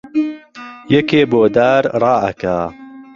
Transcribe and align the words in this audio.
یەکێ 0.95 1.21
بۆ 1.31 1.41
دار 1.55 1.83
ڕائەکا 2.01 2.59